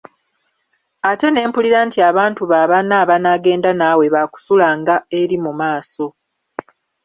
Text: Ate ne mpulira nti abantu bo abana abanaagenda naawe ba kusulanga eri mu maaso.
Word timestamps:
Ate 1.09 1.27
ne 1.31 1.41
mpulira 1.47 1.79
nti 1.87 1.99
abantu 2.09 2.41
bo 2.49 2.55
abana 2.65 2.93
abanaagenda 3.03 3.69
naawe 3.75 4.05
ba 4.13 4.23
kusulanga 4.31 4.95
eri 5.19 5.37
mu 5.43 5.51
maaso. 5.59 6.05